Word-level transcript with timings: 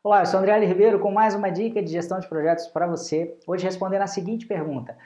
Olá, 0.00 0.20
eu 0.20 0.26
sou 0.26 0.38
André 0.38 0.64
Ribeiro 0.64 1.00
com 1.00 1.10
mais 1.10 1.34
uma 1.34 1.50
dica 1.50 1.82
de 1.82 1.90
gestão 1.90 2.20
de 2.20 2.28
projetos 2.28 2.68
para 2.68 2.86
você. 2.86 3.36
Hoje 3.44 3.64
respondendo 3.64 4.02
a 4.02 4.06
seguinte 4.06 4.46
pergunta: 4.46 4.96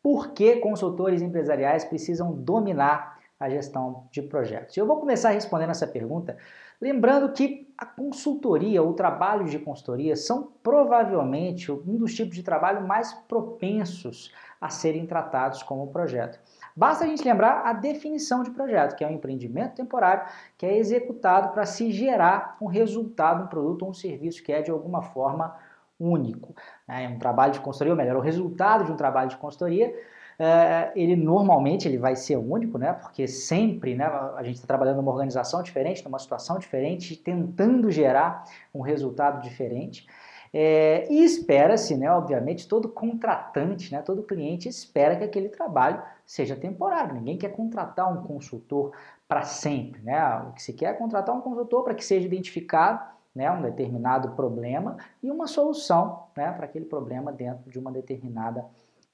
Por 0.00 0.32
que 0.34 0.56
consultores 0.56 1.20
empresariais 1.20 1.84
precisam 1.84 2.32
dominar 2.32 3.15
a 3.38 3.48
gestão 3.48 4.06
de 4.10 4.22
projetos? 4.22 4.76
Eu 4.76 4.86
vou 4.86 4.98
começar 4.98 5.30
respondendo 5.30 5.70
essa 5.70 5.86
pergunta 5.86 6.36
lembrando 6.80 7.32
que 7.32 7.72
a 7.76 7.86
consultoria, 7.86 8.82
o 8.82 8.94
trabalho 8.94 9.46
de 9.46 9.58
consultoria 9.58 10.16
são 10.16 10.52
provavelmente 10.62 11.70
um 11.70 11.96
dos 11.96 12.14
tipos 12.14 12.34
de 12.34 12.42
trabalho 12.42 12.86
mais 12.86 13.12
propensos 13.12 14.32
a 14.60 14.68
serem 14.68 15.06
tratados 15.06 15.62
como 15.62 15.88
projeto. 15.88 16.38
Basta 16.74 17.04
a 17.04 17.06
gente 17.06 17.24
lembrar 17.24 17.62
a 17.64 17.72
definição 17.72 18.42
de 18.42 18.50
projeto, 18.50 18.96
que 18.96 19.04
é 19.04 19.06
um 19.06 19.12
empreendimento 19.12 19.74
temporário 19.74 20.26
que 20.58 20.66
é 20.66 20.76
executado 20.76 21.52
para 21.52 21.64
se 21.64 21.90
gerar 21.90 22.56
um 22.60 22.66
resultado, 22.66 23.44
um 23.44 23.46
produto 23.46 23.82
ou 23.82 23.90
um 23.90 23.94
serviço 23.94 24.42
que 24.42 24.52
é 24.52 24.60
de 24.60 24.70
alguma 24.70 25.02
forma 25.02 25.56
único. 25.98 26.54
É 26.86 27.08
um 27.08 27.18
trabalho 27.18 27.54
de 27.54 27.60
consultoria, 27.60 27.92
ou 27.92 27.96
melhor, 27.96 28.16
o 28.16 28.20
resultado 28.20 28.84
de 28.84 28.92
um 28.92 28.96
trabalho 28.96 29.30
de 29.30 29.36
consultoria 29.36 29.94
é, 30.38 30.92
ele 30.94 31.16
normalmente 31.16 31.88
ele 31.88 31.98
vai 31.98 32.14
ser 32.14 32.36
único, 32.36 32.78
né? 32.78 32.92
Porque 32.92 33.26
sempre, 33.26 33.94
né, 33.94 34.04
a 34.04 34.42
gente 34.42 34.56
está 34.56 34.66
trabalhando 34.66 34.96
numa 34.96 35.10
organização 35.10 35.62
diferente, 35.62 36.04
numa 36.04 36.18
situação 36.18 36.58
diferente, 36.58 37.16
tentando 37.16 37.90
gerar 37.90 38.44
um 38.74 38.80
resultado 38.80 39.42
diferente. 39.42 40.06
É, 40.52 41.06
e 41.12 41.24
espera-se, 41.24 41.96
né, 41.96 42.10
obviamente, 42.10 42.68
todo 42.68 42.88
contratante, 42.88 43.92
né, 43.92 44.00
todo 44.00 44.22
cliente 44.22 44.68
espera 44.68 45.16
que 45.16 45.24
aquele 45.24 45.48
trabalho 45.48 46.02
seja 46.24 46.56
temporário. 46.56 47.14
Ninguém 47.14 47.36
quer 47.36 47.50
contratar 47.50 48.10
um 48.12 48.22
consultor 48.22 48.92
para 49.28 49.42
sempre. 49.42 50.00
Né? 50.02 50.18
O 50.48 50.52
que 50.52 50.62
se 50.62 50.72
quer 50.72 50.86
é 50.86 50.94
contratar 50.94 51.34
um 51.34 51.40
consultor 51.40 51.84
para 51.84 51.94
que 51.94 52.04
seja 52.04 52.26
identificado 52.26 53.00
né, 53.34 53.50
um 53.50 53.60
determinado 53.60 54.30
problema 54.30 54.96
e 55.22 55.30
uma 55.30 55.46
solução 55.46 56.24
né, 56.36 56.50
para 56.52 56.64
aquele 56.64 56.86
problema 56.86 57.30
dentro 57.30 57.70
de 57.70 57.78
uma 57.78 57.92
determinada 57.92 58.64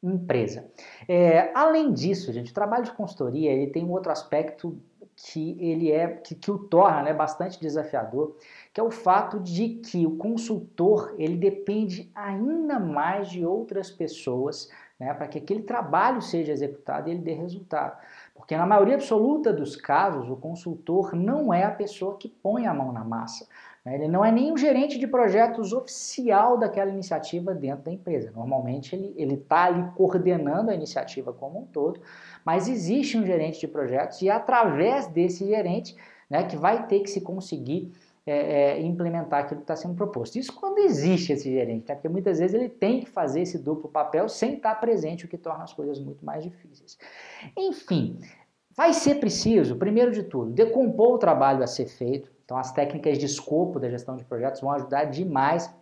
empresa. 0.03 0.65
É, 1.09 1.53
além 1.55 1.93
disso, 1.93 2.33
gente, 2.33 2.51
o 2.51 2.55
trabalho 2.55 2.85
de 2.85 2.93
consultoria 2.93 3.51
ele 3.53 3.71
tem 3.71 3.85
um 3.85 3.93
outro 3.93 4.11
aspecto 4.11 4.77
que 5.15 5.57
ele 5.61 5.93
é 5.93 6.09
que, 6.09 6.35
que 6.35 6.51
o 6.51 6.59
torna 6.59 7.03
né, 7.03 7.15
bastante 7.15 7.61
desafiador, 7.61 8.37
que 8.73 8.81
é 8.81 8.85
o 8.85 8.91
fato 8.91 9.39
de 9.39 9.69
que 9.69 10.07
o 10.07 10.17
consultor 10.17 11.15
ele 11.19 11.37
depende 11.37 12.11
ainda 12.15 12.81
mais 12.81 13.29
de 13.29 13.45
outras 13.45 13.91
pessoas 13.91 14.69
né, 14.99 15.13
para 15.15 15.29
que 15.29 15.39
aquele 15.39 15.63
trabalho 15.63 16.23
seja 16.23 16.53
executado 16.53 17.09
e 17.09 17.13
ele 17.13 17.21
dê 17.21 17.33
resultado. 17.35 17.97
Porque 18.35 18.57
na 18.57 18.67
maioria 18.67 18.95
absoluta 18.95 19.53
dos 19.53 19.77
casos, 19.77 20.29
o 20.29 20.37
consultor 20.37 21.15
não 21.15 21.53
é 21.53 21.65
a 21.65 21.71
pessoa 21.71 22.17
que 22.17 22.29
põe 22.29 22.67
a 22.67 22.75
mão 22.75 22.91
na 22.93 23.05
massa. 23.05 23.47
Né? 23.85 23.95
Ele 23.95 24.09
não 24.09 24.25
é 24.25 24.31
nem 24.31 24.53
o 24.53 24.57
gerente 24.57 24.99
de 24.99 25.07
projetos 25.07 25.73
oficial 25.73 26.59
daquela 26.59 26.91
iniciativa 26.91 27.55
dentro 27.55 27.85
da 27.85 27.93
empresa. 27.93 28.31
Normalmente 28.31 28.95
ele 29.17 29.35
está 29.35 29.65
ali 29.65 29.85
coordenando 29.97 30.71
a 30.71 30.75
iniciativa 30.75 31.33
como 31.33 31.61
um 31.61 31.67
todo, 31.67 32.01
mas 32.45 32.69
existe 32.69 33.17
um 33.17 33.27
gerente 33.27 33.61
de 33.61 33.69
projetos 33.69 34.23
e 34.23 34.31
através 34.31 35.07
desse 35.07 35.47
gerente 35.47 35.97
né, 36.29 36.45
que 36.45 36.57
vai 36.57 36.87
ter 36.87 37.01
que 37.01 37.11
se 37.11 37.21
conseguir 37.21 37.93
é, 38.25 38.77
é, 38.77 38.81
implementar 38.81 39.41
aquilo 39.41 39.61
que 39.61 39.65
está 39.65 39.75
sendo 39.75 39.95
proposto. 39.95 40.37
Isso 40.37 40.53
quando 40.53 40.79
existe 40.79 41.33
esse 41.33 41.51
gerente, 41.51 41.89
né? 41.89 41.97
porque 41.97 42.09
muitas 42.09 42.39
vezes 42.39 42.55
ele 42.55 42.69
tem 42.69 43.01
que 43.01 43.11
fazer 43.11 43.43
esse 43.43 43.59
duplo 43.59 43.89
papel 43.89 44.29
sem 44.29 44.55
estar 44.55 44.77
presente, 44.77 45.25
o 45.25 45.29
que 45.29 45.37
torna 45.37 45.65
as 45.65 45.73
coisas 45.73 45.99
muito 45.99 46.25
mais 46.25 46.45
difíceis. 46.45 46.97
Enfim, 47.57 48.21
vai 48.77 48.93
ser 48.93 49.17
preciso, 49.17 49.77
primeiro 49.77 50.13
de 50.13 50.23
tudo, 50.23 50.51
decompor 50.51 51.15
o 51.15 51.19
trabalho 51.19 51.63
a 51.63 51.67
ser 51.67 51.87
feito. 51.87 52.31
Então, 52.45 52.57
as 52.57 52.73
técnicas 52.73 53.19
de 53.19 53.27
escopo 53.27 53.79
da 53.79 53.89
gestão 53.89 54.17
de 54.17 54.25
projetos 54.25 54.61
vão 54.61 54.73
ajudar 54.73 55.05
demais 55.05 55.73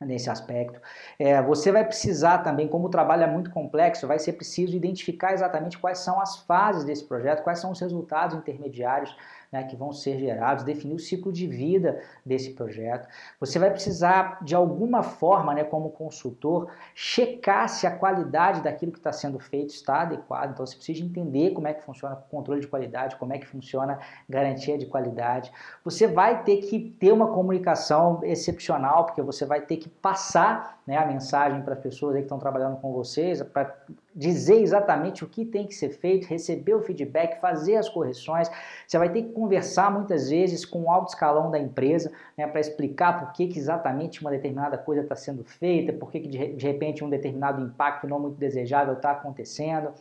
nesse 0.00 0.28
aspecto. 0.28 0.80
É, 1.18 1.40
você 1.40 1.72
vai 1.72 1.84
precisar 1.84 2.38
também, 2.38 2.68
como 2.68 2.86
o 2.86 2.90
trabalho 2.90 3.22
é 3.22 3.26
muito 3.26 3.50
complexo, 3.50 4.06
vai 4.06 4.18
ser 4.18 4.34
preciso 4.34 4.76
identificar 4.76 5.32
exatamente 5.32 5.78
quais 5.78 5.98
são 5.98 6.20
as 6.20 6.36
fases 6.38 6.84
desse 6.84 7.04
projeto, 7.04 7.42
quais 7.42 7.58
são 7.58 7.70
os 7.70 7.80
resultados 7.80 8.36
intermediários 8.36 9.16
né, 9.52 9.64
que 9.64 9.76
vão 9.76 9.92
ser 9.92 10.18
gerados, 10.18 10.64
definir 10.64 10.94
o 10.94 10.98
ciclo 10.98 11.32
de 11.32 11.46
vida 11.46 12.00
desse 12.24 12.52
projeto. 12.52 13.08
Você 13.40 13.58
vai 13.58 13.70
precisar, 13.70 14.38
de 14.42 14.54
alguma 14.54 15.02
forma, 15.02 15.54
né, 15.54 15.64
como 15.64 15.90
consultor, 15.90 16.70
checar 16.94 17.68
se 17.68 17.86
a 17.86 17.90
qualidade 17.90 18.62
daquilo 18.62 18.92
que 18.92 18.98
está 18.98 19.12
sendo 19.12 19.38
feito 19.38 19.70
está 19.70 20.02
adequada. 20.02 20.52
Então, 20.52 20.66
você 20.66 20.76
precisa 20.76 21.04
entender 21.04 21.50
como 21.52 21.68
é 21.68 21.74
que 21.74 21.82
funciona 21.82 22.14
o 22.14 22.30
controle 22.30 22.60
de 22.60 22.68
qualidade, 22.68 23.16
como 23.16 23.32
é 23.32 23.38
que 23.38 23.46
funciona 23.46 23.98
garantia 24.28 24.76
de 24.78 24.86
qualidade. 24.86 25.52
Você 25.84 26.06
vai 26.06 26.42
ter 26.42 26.58
que 26.58 26.78
ter 26.98 27.12
uma 27.12 27.28
comunicação 27.32 28.20
excepcional, 28.22 29.04
porque 29.06 29.22
você 29.22 29.44
vai 29.44 29.60
ter 29.60 29.76
que 29.76 29.88
passar 29.88 30.80
né, 30.86 30.96
a 30.96 31.06
mensagem 31.06 31.62
para 31.62 31.74
as 31.74 31.80
pessoas 31.80 32.14
que 32.16 32.22
estão 32.22 32.38
trabalhando 32.38 32.76
com 32.76 32.92
vocês, 32.92 33.42
para 33.42 33.76
dizer 34.16 34.62
exatamente 34.62 35.22
o 35.22 35.28
que 35.28 35.44
tem 35.44 35.66
que 35.66 35.74
ser 35.74 35.90
feito, 35.90 36.26
receber 36.26 36.72
o 36.72 36.80
feedback, 36.80 37.38
fazer 37.38 37.76
as 37.76 37.86
correções. 37.86 38.50
Você 38.86 38.96
vai 38.96 39.10
ter 39.10 39.22
que 39.22 39.32
conversar 39.32 39.92
muitas 39.92 40.30
vezes 40.30 40.64
com 40.64 40.84
o 40.84 40.90
alto 40.90 41.10
escalão 41.10 41.50
da 41.50 41.58
empresa 41.58 42.10
né, 42.36 42.46
para 42.46 42.58
explicar 42.58 43.20
por 43.20 43.32
que, 43.32 43.46
que 43.46 43.58
exatamente 43.58 44.22
uma 44.22 44.30
determinada 44.30 44.78
coisa 44.78 45.02
está 45.02 45.14
sendo 45.14 45.44
feita, 45.44 45.92
por 45.92 46.10
que, 46.10 46.20
que 46.20 46.28
de, 46.28 46.54
de 46.54 46.66
repente 46.66 47.04
um 47.04 47.10
determinado 47.10 47.62
impacto 47.62 48.08
não 48.08 48.18
muito 48.18 48.38
desejável 48.38 48.94
está 48.94 49.10
acontecendo. 49.10 49.92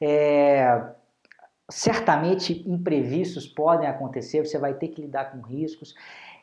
É, 0.00 0.82
certamente 1.70 2.64
imprevistos 2.66 3.46
podem 3.46 3.86
acontecer, 3.86 4.46
você 4.46 4.58
vai 4.58 4.72
ter 4.72 4.88
que 4.88 5.02
lidar 5.02 5.30
com 5.30 5.42
riscos. 5.42 5.94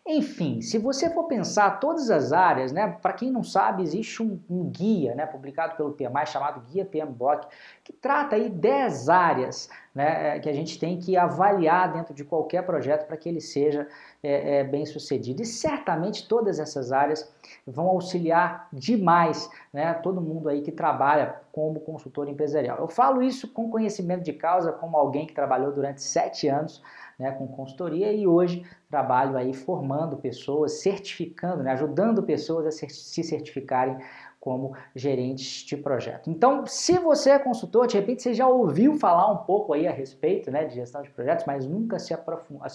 Enfim, 0.07 0.61
se 0.61 0.77
você 0.77 1.09
for 1.09 1.23
pensar 1.23 1.79
todas 1.79 2.11
as 2.11 2.31
áreas, 2.31 2.71
né, 2.71 2.87
para 3.01 3.13
quem 3.13 3.31
não 3.31 3.43
sabe, 3.43 3.81
existe 3.81 4.21
um, 4.21 4.39
um, 4.47 4.69
guia 4.69 5.15
né, 5.15 5.25
publicado 5.25 5.75
pelo 5.75 5.93
PMI 5.93 6.27
chamado 6.27 6.61
Guia 6.61 6.85
PMBOK, 6.85 7.47
que 7.83 7.91
trata 7.91 8.35
aí 8.35 8.47
10 8.47 9.09
áreas 9.09 9.67
né, 9.95 10.35
é, 10.35 10.39
que 10.39 10.49
a 10.49 10.53
gente 10.53 10.77
tem 10.77 10.99
que 10.99 11.15
avaliar 11.15 11.93
dentro 11.93 12.13
de 12.13 12.25
qualquer 12.25 12.65
projeto 12.65 13.07
para 13.07 13.15
que 13.15 13.29
ele 13.29 13.39
seja 13.39 13.87
é, 14.21 14.57
é, 14.57 14.63
bem 14.65 14.85
sucedido. 14.85 15.41
E 15.41 15.45
certamente 15.45 16.27
todas 16.27 16.59
essas 16.59 16.91
áreas 16.91 17.33
vão 17.65 17.87
auxiliar 17.87 18.67
demais 18.73 19.49
né, 19.71 19.93
todo 19.93 20.19
mundo 20.19 20.49
aí 20.49 20.61
que 20.61 20.71
trabalha 20.71 21.37
como 21.53 21.79
consultor 21.79 22.27
empresarial. 22.27 22.77
Eu 22.79 22.89
falo 22.89 23.23
isso 23.23 23.47
com 23.53 23.71
conhecimento 23.71 24.23
de 24.23 24.33
causa, 24.33 24.73
como 24.73 24.97
alguém 24.97 25.25
que 25.25 25.33
trabalhou 25.33 25.71
durante 25.71 26.03
sete 26.03 26.49
anos 26.49 26.83
né, 27.17 27.31
com 27.31 27.47
consultoria 27.47 28.11
e 28.11 28.27
hoje 28.27 28.65
trabalho 28.89 29.37
aí 29.37 29.53
formando 29.53 30.17
pessoas, 30.17 30.73
certificando, 30.81 31.63
né, 31.63 31.71
ajudando 31.71 32.21
pessoas 32.23 32.65
a 32.65 32.71
se 32.71 33.23
certificarem 33.23 33.97
como 34.45 34.75
gerentes 34.95 35.63
de 35.63 35.75
projeto. 35.75 36.29
Então, 36.29 36.67
se 36.67 36.99
você 36.99 37.31
é 37.31 37.39
consultor, 37.39 37.87
de 37.87 37.97
repente 37.97 38.21
você 38.21 38.31
já 38.31 38.47
ouviu 38.47 38.93
falar 38.93 39.31
um 39.31 39.37
pouco 39.37 39.73
aí 39.73 39.87
a 39.87 39.91
respeito 39.91 40.51
né, 40.51 40.65
de 40.65 40.75
gestão 40.75 41.01
de 41.01 41.09
projetos, 41.09 41.45
mas 41.47 41.65
nunca 41.65 41.97
se 41.97 42.13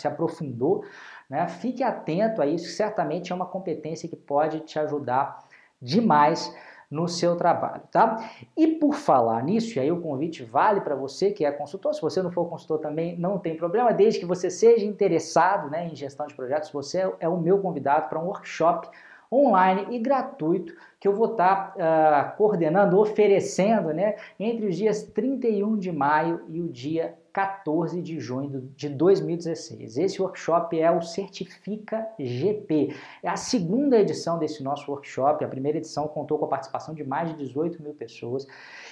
aprofundou, 0.08 0.84
né, 1.28 1.46
fique 1.46 1.84
atento 1.84 2.42
a 2.42 2.46
isso, 2.46 2.70
certamente 2.70 3.30
é 3.30 3.34
uma 3.36 3.46
competência 3.46 4.08
que 4.08 4.16
pode 4.16 4.58
te 4.60 4.80
ajudar 4.80 5.46
demais 5.80 6.52
no 6.90 7.06
seu 7.06 7.36
trabalho, 7.36 7.82
tá? 7.92 8.18
E 8.56 8.66
por 8.66 8.94
falar 8.94 9.44
nisso, 9.44 9.78
e 9.78 9.80
aí 9.80 9.92
o 9.92 10.00
convite 10.00 10.42
vale 10.42 10.80
para 10.80 10.96
você 10.96 11.30
que 11.30 11.44
é 11.44 11.52
consultor, 11.52 11.94
se 11.94 12.02
você 12.02 12.20
não 12.20 12.32
for 12.32 12.48
consultor 12.48 12.80
também 12.80 13.16
não 13.16 13.38
tem 13.38 13.56
problema, 13.56 13.92
desde 13.92 14.18
que 14.18 14.26
você 14.26 14.50
seja 14.50 14.84
interessado 14.84 15.70
né, 15.70 15.86
em 15.86 15.94
gestão 15.94 16.26
de 16.26 16.34
projetos, 16.34 16.68
você 16.72 17.08
é 17.20 17.28
o 17.28 17.38
meu 17.38 17.60
convidado 17.60 18.08
para 18.08 18.18
um 18.18 18.26
workshop 18.26 18.88
online 19.32 19.86
e 19.94 20.00
gratuito 20.00 20.74
que 21.00 21.08
eu 21.08 21.14
vou 21.14 21.32
estar 21.32 21.74
uh, 21.74 22.36
coordenando, 22.36 22.98
oferecendo 22.98 23.88
né, 23.94 24.16
entre 24.38 24.66
os 24.66 24.76
dias 24.76 25.02
31 25.02 25.78
de 25.78 25.90
maio 25.90 26.42
e 26.46 26.60
o 26.60 26.68
dia 26.68 27.16
14 27.32 28.00
de 28.02 28.18
junho 28.18 28.70
de 28.76 28.88
2016. 28.88 29.96
Esse 29.96 30.20
workshop 30.20 30.78
é 30.78 30.90
o 30.90 31.00
Certifica 31.00 32.06
GP. 32.18 32.94
É 33.22 33.28
a 33.28 33.36
segunda 33.36 33.98
edição 33.98 34.38
desse 34.38 34.62
nosso 34.62 34.90
workshop. 34.90 35.44
A 35.44 35.48
primeira 35.48 35.78
edição 35.78 36.08
contou 36.08 36.38
com 36.38 36.46
a 36.46 36.48
participação 36.48 36.94
de 36.94 37.04
mais 37.04 37.28
de 37.30 37.36
18 37.36 37.82
mil 37.82 37.94
pessoas. 37.94 38.46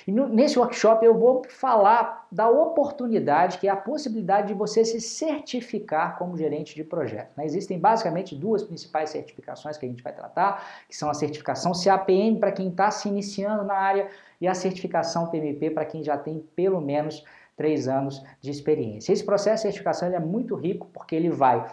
E 0.06 0.12
no, 0.12 0.28
nesse 0.28 0.58
workshop 0.58 1.05
eu 1.05 1.19
vou 1.19 1.43
falar 1.49 2.26
da 2.31 2.49
oportunidade, 2.49 3.58
que 3.58 3.66
é 3.66 3.70
a 3.70 3.76
possibilidade 3.76 4.49
de 4.49 4.55
você 4.55 4.84
se 4.84 5.00
certificar 5.00 6.19
como 6.19 6.37
gerente 6.37 6.75
de 6.75 6.84
projeto. 6.84 7.32
Né? 7.37 7.44
Existem 7.44 7.78
basicamente 7.78 8.37
duas 8.37 8.62
principais 8.62 9.10
certificações 9.10 9.76
que 9.76 9.87
a 9.87 9.88
gente 9.88 10.02
vai 10.02 10.12
tratar, 10.12 10.64
que 10.88 10.96
são 10.96 11.10
a 11.10 11.14
certificação 11.14 11.75
CAPM 11.98 12.38
para 12.38 12.52
quem 12.52 12.68
está 12.68 12.90
se 12.90 13.08
iniciando 13.08 13.64
na 13.64 13.74
área 13.74 14.08
e 14.40 14.46
a 14.46 14.54
certificação 14.54 15.28
PMP 15.28 15.70
para 15.70 15.84
quem 15.84 16.02
já 16.02 16.16
tem 16.16 16.44
pelo 16.54 16.80
menos 16.80 17.24
três 17.56 17.88
anos 17.88 18.22
de 18.40 18.50
experiência. 18.50 19.12
Esse 19.12 19.24
processo 19.24 19.56
de 19.56 19.62
certificação 19.62 20.08
é 20.08 20.20
muito 20.20 20.54
rico 20.54 20.88
porque 20.92 21.14
ele 21.14 21.30
vai 21.30 21.66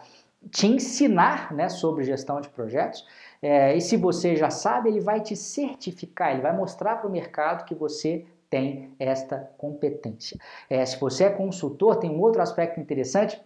te 0.51 0.67
ensinar 0.67 1.53
né, 1.53 1.69
sobre 1.69 2.03
gestão 2.03 2.39
de 2.39 2.49
projetos 2.49 3.05
é, 3.41 3.75
e 3.75 3.81
se 3.81 3.97
você 3.97 4.35
já 4.35 4.49
sabe, 4.49 4.89
ele 4.89 4.99
vai 4.99 5.21
te 5.21 5.35
certificar, 5.35 6.31
ele 6.31 6.41
vai 6.41 6.55
mostrar 6.55 6.95
para 6.95 7.07
o 7.07 7.11
mercado 7.11 7.65
que 7.65 7.75
você 7.75 8.25
tem 8.49 8.91
esta 8.99 9.51
competência. 9.57 10.39
É, 10.69 10.85
se 10.85 10.99
você 10.99 11.25
é 11.25 11.29
consultor, 11.29 11.97
tem 11.97 12.09
um 12.09 12.19
outro 12.21 12.41
aspecto 12.41 12.79
interessante 12.79 13.39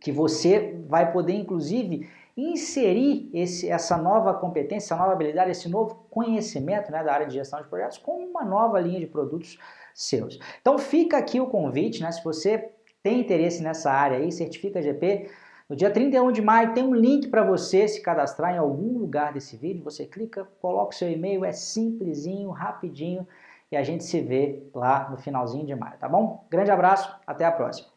que 0.00 0.10
você 0.10 0.74
vai 0.88 1.12
poder, 1.12 1.34
inclusive, 1.34 2.08
inserir 2.36 3.30
esse, 3.32 3.68
essa 3.68 3.96
nova 3.96 4.34
competência, 4.34 4.86
essa 4.86 4.96
nova 4.96 5.12
habilidade, 5.12 5.50
esse 5.50 5.68
novo 5.68 6.06
conhecimento 6.10 6.90
né, 6.90 7.02
da 7.02 7.12
área 7.12 7.26
de 7.26 7.34
gestão 7.34 7.60
de 7.60 7.68
projetos 7.68 7.98
com 7.98 8.12
uma 8.24 8.44
nova 8.44 8.80
linha 8.80 9.00
de 9.00 9.06
produtos 9.06 9.58
seus. 9.94 10.38
Então 10.60 10.78
fica 10.78 11.18
aqui 11.18 11.40
o 11.40 11.46
convite, 11.46 12.02
né? 12.02 12.10
Se 12.12 12.22
você 12.22 12.70
tem 13.02 13.20
interesse 13.20 13.62
nessa 13.62 13.90
área 13.90 14.18
aí, 14.18 14.30
certifica 14.30 14.82
GP. 14.82 15.30
No 15.68 15.76
dia 15.76 15.90
31 15.90 16.32
de 16.32 16.42
maio 16.42 16.74
tem 16.74 16.84
um 16.84 16.94
link 16.94 17.28
para 17.28 17.44
você 17.44 17.86
se 17.86 18.02
cadastrar 18.02 18.54
em 18.54 18.58
algum 18.58 18.98
lugar 18.98 19.32
desse 19.32 19.56
vídeo. 19.56 19.84
Você 19.84 20.04
clica, 20.04 20.48
coloca 20.60 20.94
o 20.94 20.98
seu 20.98 21.10
e-mail, 21.10 21.44
é 21.44 21.52
simplesinho, 21.52 22.50
rapidinho 22.50 23.26
e 23.70 23.76
a 23.76 23.82
gente 23.82 24.02
se 24.02 24.20
vê 24.20 24.64
lá 24.74 25.08
no 25.08 25.16
finalzinho 25.16 25.64
de 25.64 25.74
maio, 25.74 25.96
tá 25.98 26.08
bom? 26.08 26.44
Grande 26.50 26.70
abraço, 26.70 27.14
até 27.26 27.44
a 27.44 27.52
próxima. 27.52 27.89